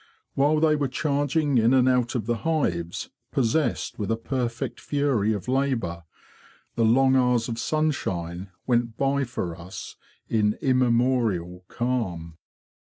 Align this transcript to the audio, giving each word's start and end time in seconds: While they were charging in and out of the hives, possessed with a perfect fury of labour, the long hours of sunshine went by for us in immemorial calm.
While 0.33 0.59
they 0.59 0.75
were 0.75 0.87
charging 0.87 1.59
in 1.59 1.75
and 1.75 1.87
out 1.87 2.15
of 2.15 2.25
the 2.25 2.37
hives, 2.37 3.11
possessed 3.31 3.99
with 3.99 4.09
a 4.09 4.17
perfect 4.17 4.79
fury 4.79 5.31
of 5.31 5.47
labour, 5.47 6.05
the 6.73 6.83
long 6.83 7.15
hours 7.15 7.47
of 7.47 7.59
sunshine 7.59 8.49
went 8.65 8.97
by 8.97 9.25
for 9.25 9.55
us 9.55 9.97
in 10.27 10.57
immemorial 10.59 11.65
calm. 11.67 12.39